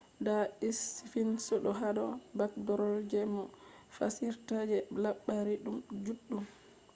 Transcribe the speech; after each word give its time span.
da 0.27 0.37
sphinx 0.79 1.35
do 1.63 1.71
hado 1.79 2.05
backdrop 2.37 2.89
be 2.97 3.07
je 3.09 3.21
moh 3.33 3.51
fassirta 3.95 4.57
je 4.69 4.77
labari 5.03 5.55
juddum 6.05 6.43